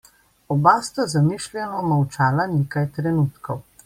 Oba 0.53 0.71
sta 0.85 1.03
zamišljeno 1.11 1.83
molčala 1.91 2.47
nekaj 2.55 2.89
trenutkov. 2.97 3.61